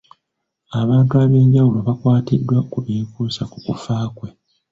Abantu 0.81 1.13
ab'enjawulo 1.23 1.79
bakwatiddwa 1.87 2.57
ku 2.71 2.77
byekuusa 2.85 3.41
ku 3.51 3.57
kufa 3.65 3.95
kwe. 4.15 4.29